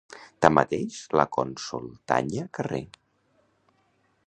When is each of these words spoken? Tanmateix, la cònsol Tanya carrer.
Tanmateix, 0.45 0.95
la 1.21 1.25
cònsol 1.35 1.85
Tanya 2.13 2.47
carrer. 2.59 2.83